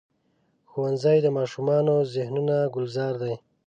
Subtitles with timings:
[0.69, 3.33] ښوونځی د ماشومو ذهنونو ګلزار دی